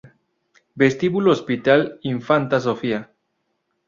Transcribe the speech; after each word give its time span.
Vestíbulo 0.73 1.29
Hospital 1.31 1.99
Infanta 2.01 2.59
Sofía 2.59 3.11